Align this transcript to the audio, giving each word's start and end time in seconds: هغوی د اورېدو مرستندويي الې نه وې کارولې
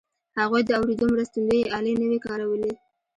هغوی 0.39 0.61
د 0.65 0.69
اورېدو 0.79 1.05
مرستندويي 1.13 1.63
الې 1.77 1.93
نه 1.99 2.05
وې 2.11 2.19
کارولې 2.27 2.73